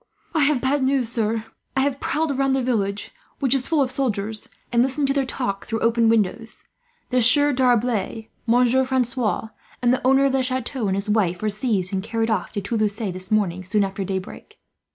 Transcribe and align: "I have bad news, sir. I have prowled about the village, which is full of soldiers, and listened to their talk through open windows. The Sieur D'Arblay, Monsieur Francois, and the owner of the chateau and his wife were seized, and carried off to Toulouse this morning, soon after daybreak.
"I 0.33 0.45
have 0.45 0.61
bad 0.61 0.81
news, 0.81 1.09
sir. 1.09 1.45
I 1.77 1.81
have 1.81 1.99
prowled 1.99 2.31
about 2.31 2.53
the 2.53 2.63
village, 2.63 3.11
which 3.37 3.53
is 3.53 3.67
full 3.67 3.83
of 3.83 3.91
soldiers, 3.91 4.49
and 4.71 4.81
listened 4.81 5.05
to 5.09 5.13
their 5.13 5.27
talk 5.27 5.67
through 5.67 5.81
open 5.81 6.09
windows. 6.09 6.63
The 7.11 7.21
Sieur 7.21 7.53
D'Arblay, 7.53 8.29
Monsieur 8.47 8.83
Francois, 8.83 9.49
and 9.79 9.93
the 9.93 10.01
owner 10.03 10.25
of 10.25 10.31
the 10.31 10.41
chateau 10.41 10.87
and 10.87 10.95
his 10.97 11.07
wife 11.07 11.43
were 11.43 11.51
seized, 11.51 11.93
and 11.93 12.01
carried 12.01 12.31
off 12.31 12.51
to 12.53 12.61
Toulouse 12.61 12.95
this 12.95 13.29
morning, 13.29 13.63
soon 13.63 13.83
after 13.83 14.03
daybreak. 14.03 14.57